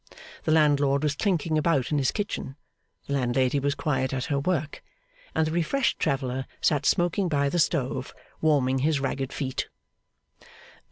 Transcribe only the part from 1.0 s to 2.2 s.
was clinking about in his